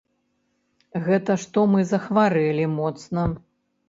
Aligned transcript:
Гэта 1.07 1.35
што 1.43 1.65
мы 1.73 1.83
захварэлі 1.91 2.65
моцна. 2.79 3.27